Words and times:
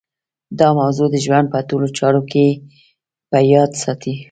دا 0.59 0.67
موضوع 0.79 1.07
د 1.11 1.15
ژوند 1.25 1.45
په 1.53 1.59
ټولو 1.69 1.87
چارو 1.97 2.21
کې 2.31 2.45
په 3.29 3.37
یاد 3.53 3.71
ساتئ 3.83 4.15